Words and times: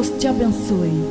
Deus 0.00 0.14
te 0.18 0.26
abençoe. 0.26 1.04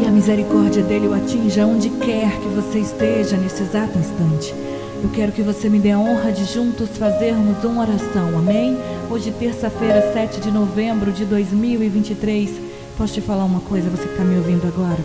E 0.00 0.06
a 0.06 0.12
misericórdia 0.12 0.80
dele 0.80 1.08
o 1.08 1.12
atinja 1.12 1.66
onde 1.66 1.90
quer 1.90 2.30
que 2.38 2.46
você 2.50 2.78
esteja 2.78 3.36
nesse 3.36 3.64
exato 3.64 3.98
instante. 3.98 4.54
Eu 5.02 5.10
quero 5.10 5.32
que 5.32 5.42
você 5.42 5.68
me 5.68 5.80
dê 5.80 5.90
a 5.90 5.98
honra 5.98 6.30
de 6.30 6.44
juntos 6.44 6.90
fazermos 6.90 7.64
uma 7.64 7.82
oração, 7.82 8.38
amém? 8.38 8.78
Hoje, 9.10 9.32
terça-feira, 9.32 10.12
7 10.12 10.40
de 10.40 10.52
novembro 10.52 11.10
de 11.10 11.24
2023. 11.24 12.48
Posso 12.96 13.14
te 13.14 13.20
falar 13.20 13.44
uma 13.44 13.60
coisa, 13.60 13.90
você 13.90 14.04
que 14.04 14.12
está 14.12 14.22
me 14.22 14.36
ouvindo 14.36 14.64
agora? 14.64 15.00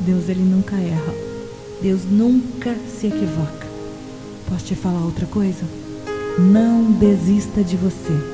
Deus, 0.00 0.28
ele 0.28 0.42
nunca 0.42 0.74
erra. 0.74 1.14
Deus 1.80 2.00
nunca 2.10 2.74
se 2.98 3.06
equivoca. 3.06 3.68
Posso 4.48 4.64
te 4.64 4.74
falar 4.74 5.04
outra 5.04 5.26
coisa? 5.26 5.62
Não 6.36 6.82
desista 6.90 7.62
de 7.62 7.76
você. 7.76 8.29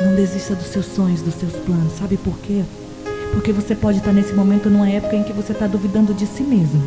Não 0.00 0.14
desista 0.14 0.54
dos 0.54 0.66
seus 0.66 0.86
sonhos, 0.86 1.22
dos 1.22 1.34
seus 1.34 1.52
planos. 1.52 1.94
Sabe 1.98 2.16
por 2.16 2.38
quê? 2.38 2.62
Porque 3.32 3.52
você 3.52 3.74
pode 3.74 3.98
estar 3.98 4.12
nesse 4.12 4.34
momento 4.34 4.68
numa 4.68 4.88
época 4.88 5.16
em 5.16 5.22
que 5.22 5.32
você 5.32 5.52
está 5.52 5.66
duvidando 5.66 6.12
de 6.12 6.26
si 6.26 6.42
mesmo, 6.42 6.82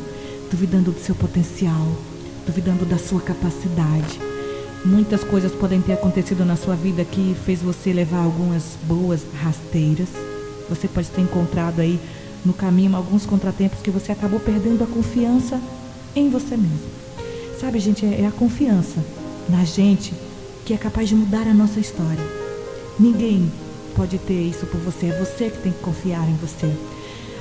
duvidando 0.49 0.91
do 0.91 0.99
seu 0.99 1.15
potencial, 1.15 1.87
duvidando 2.45 2.85
da 2.85 2.97
sua 2.97 3.19
capacidade. 3.19 4.19
Muitas 4.85 5.23
coisas 5.23 5.51
podem 5.51 5.81
ter 5.81 5.93
acontecido 5.93 6.45
na 6.45 6.55
sua 6.55 6.75
vida 6.75 7.03
que 7.03 7.35
fez 7.45 7.61
você 7.61 7.91
levar 7.91 8.23
algumas 8.23 8.77
boas 8.83 9.21
rasteiras. 9.41 10.07
Você 10.69 10.87
pode 10.87 11.09
ter 11.09 11.21
encontrado 11.21 11.81
aí 11.81 11.99
no 12.45 12.53
caminho 12.53 12.95
alguns 12.95 13.25
contratempos 13.25 13.81
que 13.81 13.91
você 13.91 14.11
acabou 14.11 14.39
perdendo 14.39 14.83
a 14.83 14.87
confiança 14.87 15.59
em 16.15 16.29
você 16.29 16.55
mesmo. 16.55 16.89
Sabe, 17.59 17.79
gente, 17.79 18.05
é, 18.05 18.21
é 18.21 18.27
a 18.27 18.31
confiança 18.31 19.03
na 19.49 19.65
gente 19.65 20.13
que 20.63 20.73
é 20.73 20.77
capaz 20.77 21.09
de 21.09 21.15
mudar 21.15 21.47
a 21.47 21.53
nossa 21.53 21.79
história. 21.79 22.38
Ninguém 22.99 23.49
pode 23.95 24.17
ter 24.17 24.41
isso 24.41 24.65
por 24.65 24.79
você, 24.81 25.07
é 25.07 25.17
você 25.17 25.49
que 25.49 25.59
tem 25.59 25.71
que 25.71 25.79
confiar 25.79 26.27
em 26.27 26.35
você. 26.35 26.69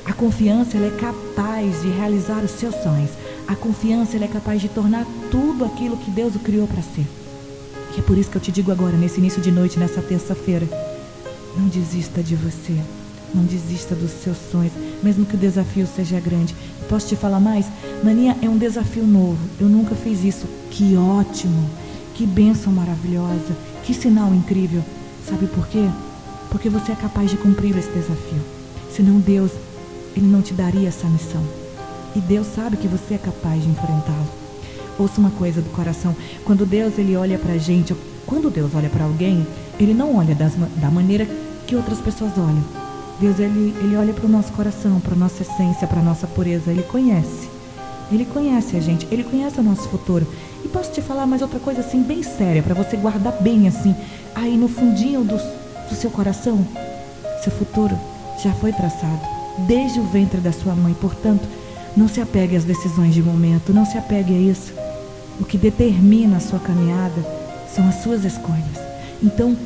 A 0.04 0.12
confiança 0.12 0.76
ela 0.76 0.86
é 0.86 0.96
capaz 0.98 1.82
de 1.82 1.88
realizar 1.88 2.44
os 2.44 2.52
seus 2.52 2.74
sonhos. 2.76 3.10
A 3.46 3.56
confiança 3.56 4.16
ela 4.16 4.24
é 4.24 4.28
capaz 4.28 4.60
de 4.60 4.68
tornar 4.68 5.04
tudo 5.30 5.64
aquilo 5.64 5.96
que 5.96 6.10
Deus 6.10 6.36
o 6.36 6.38
criou 6.38 6.68
para 6.68 6.80
ser. 6.80 7.04
E 7.96 7.98
é 7.98 8.02
por 8.02 8.16
isso 8.16 8.30
que 8.30 8.36
eu 8.36 8.40
te 8.40 8.52
digo 8.52 8.70
agora, 8.70 8.96
nesse 8.96 9.18
início 9.18 9.42
de 9.42 9.50
noite, 9.50 9.78
nessa 9.78 10.00
terça-feira, 10.00 10.66
não 11.56 11.66
desista 11.66 12.22
de 12.22 12.36
você. 12.36 12.76
Não 13.34 13.44
desista 13.44 13.94
dos 13.94 14.10
seus 14.10 14.38
sonhos, 14.50 14.72
mesmo 15.02 15.26
que 15.26 15.34
o 15.34 15.38
desafio 15.38 15.86
seja 15.86 16.18
grande. 16.18 16.54
Posso 16.88 17.08
te 17.08 17.16
falar 17.16 17.40
mais? 17.40 17.66
Mania 18.02 18.34
é 18.40 18.48
um 18.48 18.56
desafio 18.56 19.06
novo. 19.06 19.38
Eu 19.60 19.68
nunca 19.68 19.94
fiz 19.94 20.24
isso. 20.24 20.46
Que 20.70 20.96
ótimo! 20.96 21.68
Que 22.14 22.24
bênção 22.24 22.72
maravilhosa! 22.72 23.54
Que 23.84 23.92
sinal 23.92 24.32
incrível! 24.34 24.82
Sabe 25.28 25.46
por 25.46 25.66
quê? 25.66 25.88
Porque 26.50 26.70
você 26.70 26.92
é 26.92 26.94
capaz 26.94 27.30
de 27.30 27.36
cumprir 27.36 27.76
esse 27.76 27.90
desafio. 27.90 28.40
Senão 28.90 29.18
Deus, 29.18 29.50
Ele 30.16 30.26
não 30.26 30.40
te 30.40 30.54
daria 30.54 30.88
essa 30.88 31.06
missão. 31.06 31.42
E 32.16 32.20
Deus 32.20 32.46
sabe 32.46 32.78
que 32.78 32.88
você 32.88 33.14
é 33.14 33.18
capaz 33.18 33.62
de 33.62 33.68
enfrentá-lo. 33.68 34.26
Ouça 34.98 35.20
uma 35.20 35.30
coisa 35.30 35.60
do 35.60 35.70
coração. 35.70 36.16
Quando 36.44 36.64
Deus 36.64 36.98
ele 36.98 37.16
olha 37.16 37.38
para 37.38 37.52
a 37.52 37.58
gente, 37.58 37.94
quando 38.26 38.50
Deus 38.50 38.74
olha 38.74 38.88
para 38.88 39.04
alguém, 39.04 39.46
Ele 39.78 39.94
não 39.94 40.16
olha 40.16 40.34
das, 40.34 40.54
da 40.76 40.90
maneira 40.90 41.26
que 41.66 41.76
outras 41.76 42.00
pessoas 42.00 42.32
olham. 42.36 42.64
Deus 43.20 43.38
ele, 43.38 43.74
ele 43.80 43.96
olha 43.96 44.12
para 44.12 44.26
o 44.26 44.28
nosso 44.28 44.52
coração, 44.52 45.00
para 45.00 45.14
nossa 45.14 45.42
essência, 45.42 45.86
para 45.86 46.00
a 46.00 46.02
nossa 46.02 46.26
pureza. 46.26 46.70
Ele 46.70 46.82
conhece. 46.82 47.48
Ele 48.10 48.24
conhece 48.24 48.76
a 48.76 48.80
gente. 48.80 49.06
Ele 49.10 49.24
conhece 49.24 49.60
o 49.60 49.62
nosso 49.62 49.88
futuro. 49.88 50.26
E 50.64 50.68
posso 50.68 50.90
te 50.92 51.00
falar 51.00 51.26
mais 51.26 51.42
outra 51.42 51.60
coisa 51.60 51.80
assim, 51.80 52.02
bem 52.02 52.22
séria, 52.22 52.62
para 52.62 52.74
você 52.74 52.96
guardar 52.96 53.40
bem 53.40 53.68
assim, 53.68 53.94
aí 54.38 54.56
no 54.56 54.68
fundinho 54.68 55.24
do, 55.24 55.36
do 55.36 55.94
seu 55.94 56.10
coração. 56.10 56.64
Seu 57.42 57.52
futuro 57.52 57.98
já 58.42 58.52
foi 58.52 58.72
traçado 58.72 59.20
desde 59.66 59.98
o 59.98 60.04
ventre 60.04 60.40
da 60.40 60.52
sua 60.52 60.74
mãe. 60.74 60.94
Portanto, 60.94 61.46
não 61.96 62.08
se 62.08 62.20
apegue 62.20 62.56
às 62.56 62.64
decisões 62.64 63.14
de 63.14 63.22
momento, 63.22 63.72
não 63.72 63.84
se 63.84 63.98
apegue 63.98 64.34
a 64.34 64.38
isso. 64.38 64.72
O 65.40 65.44
que 65.44 65.58
determina 65.58 66.36
a 66.36 66.40
sua 66.40 66.58
caminhada 66.58 67.24
são 67.74 67.88
as 67.88 67.96
suas 67.96 68.24
escolhas. 68.24 68.78
Então, 69.22 69.56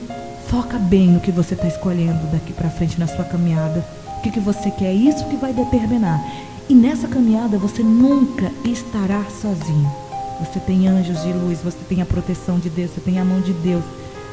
foca 0.48 0.78
bem 0.78 1.08
no 1.08 1.20
que 1.20 1.30
você 1.30 1.54
está 1.54 1.66
escolhendo 1.66 2.26
daqui 2.30 2.52
para 2.52 2.70
frente 2.70 2.98
na 2.98 3.06
sua 3.06 3.24
caminhada. 3.24 3.84
O 4.18 4.22
que, 4.22 4.30
que 4.30 4.40
você 4.40 4.70
quer, 4.70 4.86
é 4.86 4.94
isso 4.94 5.26
que 5.26 5.36
vai 5.36 5.52
determinar. 5.52 6.22
E 6.68 6.74
nessa 6.74 7.08
caminhada 7.08 7.58
você 7.58 7.82
nunca 7.82 8.50
estará 8.64 9.22
sozinho. 9.40 9.90
Você 10.40 10.58
tem 10.60 10.88
anjos 10.88 11.22
de 11.22 11.32
luz, 11.32 11.58
você 11.62 11.78
tem 11.88 12.00
a 12.00 12.06
proteção 12.06 12.58
de 12.58 12.70
Deus, 12.70 12.90
você 12.92 13.00
tem 13.00 13.18
a 13.18 13.24
mão 13.24 13.40
de 13.40 13.52
Deus 13.52 13.84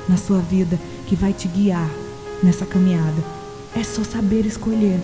na 0.09 0.17
sua 0.17 0.39
vida 0.39 0.77
que 1.07 1.15
vai 1.15 1.31
te 1.31 1.47
guiar 1.47 1.89
nessa 2.43 2.65
caminhada. 2.65 3.23
É 3.73 3.83
só 3.83 4.03
saber 4.03 4.45
escolher. 4.45 4.99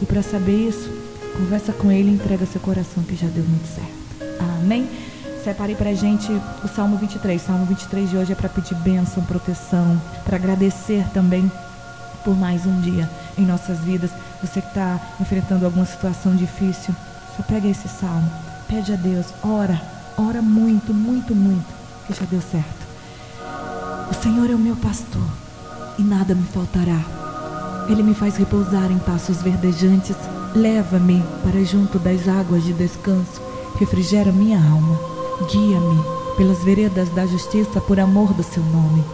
E 0.00 0.06
para 0.06 0.22
saber 0.22 0.68
isso, 0.68 0.88
Conversa 1.36 1.72
com 1.72 1.90
ele 1.90 2.10
e 2.10 2.14
entrega 2.14 2.44
seu 2.44 2.60
coração 2.60 3.02
que 3.02 3.16
já 3.16 3.26
deu 3.28 3.44
muito 3.44 3.66
certo. 3.66 4.60
Amém? 4.60 4.88
Separei 5.42 5.74
pra 5.74 5.94
gente 5.94 6.30
o 6.62 6.68
Salmo 6.68 6.98
23. 6.98 7.40
Salmo 7.40 7.64
23 7.66 8.10
de 8.10 8.16
hoje 8.16 8.32
é 8.32 8.34
para 8.34 8.48
pedir 8.48 8.74
bênção, 8.76 9.24
proteção, 9.24 10.00
para 10.24 10.36
agradecer 10.36 11.04
também 11.14 11.50
por 12.24 12.36
mais 12.36 12.66
um 12.66 12.80
dia 12.80 13.08
em 13.38 13.46
nossas 13.46 13.78
vidas. 13.80 14.10
Você 14.42 14.60
que 14.60 14.68
está 14.68 15.00
enfrentando 15.20 15.64
alguma 15.64 15.86
situação 15.86 16.34
difícil, 16.36 16.94
só 17.36 17.42
pega 17.42 17.68
esse 17.68 17.88
salmo, 17.88 18.30
pede 18.68 18.92
a 18.92 18.96
Deus, 18.96 19.26
ora, 19.42 19.80
ora 20.18 20.42
muito, 20.42 20.92
muito, 20.92 21.34
muito, 21.34 21.66
que 22.06 22.12
já 22.12 22.26
deu 22.26 22.40
certo. 22.42 22.89
O 24.10 24.14
Senhor 24.14 24.50
é 24.50 24.54
o 24.54 24.58
meu 24.58 24.76
pastor 24.76 25.22
e 25.98 26.02
nada 26.02 26.34
me 26.34 26.44
faltará. 26.44 27.00
Ele 27.88 28.02
me 28.02 28.14
faz 28.14 28.36
repousar 28.36 28.90
em 28.90 28.98
passos 28.98 29.42
verdejantes 29.42 30.16
Leva-me 30.54 31.22
para 31.44 31.62
junto 31.64 31.96
das 31.96 32.26
águas 32.26 32.64
de 32.64 32.72
descanso, 32.72 33.40
refrigera 33.78 34.32
minha 34.32 34.58
alma. 34.58 34.98
Guia-me 35.48 36.02
pelas 36.36 36.58
veredas 36.64 37.08
da 37.10 37.24
justiça 37.24 37.80
por 37.80 38.00
amor 38.00 38.32
do 38.34 38.42
seu 38.42 38.62
nome. 38.64 39.04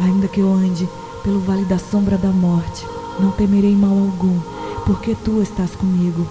Ainda 0.00 0.26
que 0.26 0.40
eu 0.40 0.50
ande 0.50 0.88
pelo 1.22 1.40
vale 1.40 1.66
da 1.66 1.78
sombra 1.78 2.16
da 2.16 2.30
morte, 2.30 2.86
não 3.20 3.30
temerei 3.32 3.76
mal 3.76 3.90
algum, 3.90 4.40
porque 4.86 5.14
tu 5.22 5.42
estás 5.42 5.72
comigo. 5.72 6.26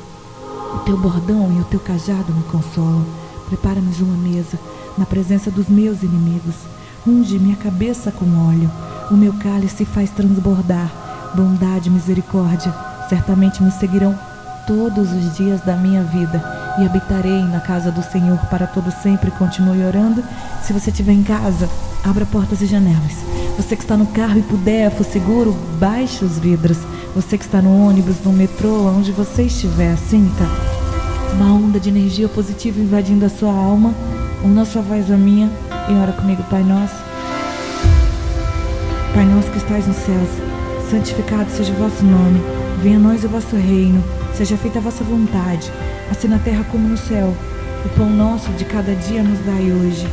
O 0.74 0.80
teu 0.80 0.98
bordão 0.98 1.56
e 1.56 1.62
o 1.62 1.66
teu 1.66 1.80
cajado 1.80 2.34
me 2.34 2.44
consolam. 2.46 3.06
Prepara-me 3.48 3.94
uma 4.02 4.18
mesa 4.18 4.60
na 4.98 5.06
presença 5.06 5.52
dos 5.52 5.70
meus 5.70 6.02
inimigos. 6.02 6.56
Unge 7.08 7.38
minha 7.38 7.56
cabeça 7.56 8.12
com 8.12 8.26
óleo. 8.48 8.70
O 9.12 9.14
meu 9.14 9.32
cálice 9.34 9.86
faz 9.86 10.10
transbordar. 10.10 10.92
Bondade 11.36 11.88
e 11.88 11.92
misericórdia 11.92 12.74
certamente 13.08 13.62
me 13.62 13.70
seguirão 13.70 14.18
todos 14.66 15.12
os 15.12 15.36
dias 15.38 15.62
da 15.62 15.76
minha 15.76 16.02
vida 16.02 16.44
e 16.80 16.86
habitarei 16.86 17.44
na 17.44 17.60
casa 17.60 17.92
do 17.92 18.02
Senhor 18.02 18.40
para 18.50 18.66
todo 18.66 18.92
sempre. 19.04 19.30
Continue 19.30 19.86
orando. 19.86 20.24
Se 20.64 20.74
você 20.74 20.90
estiver 20.90 21.12
em 21.12 21.22
casa, 21.22 21.70
abra 22.04 22.26
portas 22.26 22.62
e 22.62 22.66
janelas. 22.66 23.24
Você 23.56 23.76
que 23.76 23.84
está 23.84 23.96
no 23.96 24.08
carro 24.08 24.40
e 24.40 24.42
puder, 24.42 24.90
for 24.90 25.06
seguro, 25.06 25.56
baixe 25.80 26.26
os 26.26 26.40
vidros. 26.40 26.80
Você 27.14 27.38
que 27.38 27.46
está 27.46 27.62
no 27.62 27.88
ônibus, 27.88 28.16
no 28.26 28.34
metrô, 28.34 28.88
onde 28.88 29.12
você 29.12 29.44
estiver, 29.44 29.96
sinta 29.96 30.44
uma 31.34 31.54
onda 31.54 31.80
de 31.80 31.90
energia 31.90 32.28
positiva 32.28 32.80
invadindo 32.80 33.26
a 33.26 33.30
sua 33.30 33.52
alma. 33.54 33.94
Uma 34.44 34.66
sua 34.66 34.82
voz 34.82 35.12
a 35.12 35.18
minha 35.18 35.50
e 35.90 35.94
ora 35.94 36.12
comigo, 36.14 36.44
Pai 36.50 36.64
Nosso. 36.64 36.96
Pai 39.14 39.26
Nosso 39.26 39.52
que 39.52 39.58
estais 39.58 39.88
nos 39.88 39.98
céus, 39.98 40.30
santificado 40.90 41.50
seja 41.50 41.74
o 41.74 41.76
vosso 41.76 42.04
nome. 42.04 42.42
Venha 42.82 42.98
a 42.98 43.00
nós 43.00 43.24
o 43.24 43.30
vosso 43.30 43.56
reino 43.56 44.04
Seja 44.38 44.58
feita 44.58 44.80
a 44.80 44.82
vossa 44.82 45.02
vontade, 45.02 45.72
assim 46.12 46.28
na 46.28 46.38
terra 46.38 46.66
como 46.70 46.90
no 46.90 46.98
céu. 46.98 47.34
O 47.86 47.90
pão 47.98 48.10
nosso 48.10 48.52
de 48.52 48.66
cada 48.66 48.94
dia 48.94 49.24
nos 49.24 49.40
dai 49.46 49.72
hoje. 49.72 50.06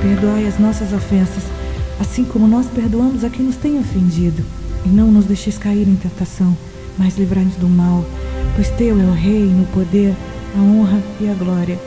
Perdoai 0.00 0.46
as 0.46 0.58
nossas 0.58 0.90
ofensas, 0.94 1.42
assim 2.00 2.24
como 2.24 2.48
nós 2.48 2.66
perdoamos 2.66 3.24
a 3.24 3.28
quem 3.28 3.44
nos 3.44 3.56
tem 3.56 3.78
ofendido. 3.78 4.42
E 4.86 4.88
não 4.88 5.08
nos 5.08 5.26
deixeis 5.26 5.58
cair 5.58 5.86
em 5.86 5.96
tentação, 5.96 6.56
mas 6.96 7.18
livrai-nos 7.18 7.56
do 7.56 7.68
mal. 7.68 8.02
Pois 8.54 8.70
teu 8.70 8.98
é 8.98 9.04
o 9.04 9.12
reino, 9.12 9.64
o 9.64 9.66
poder, 9.66 10.14
a 10.56 10.60
honra 10.62 11.02
e 11.20 11.28
a 11.28 11.34
glória, 11.34 11.78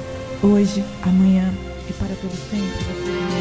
hoje, 0.43 0.83
amanhã 1.01 1.51
para 1.93 2.15
todo 2.15 2.31
sempre. 2.49 3.40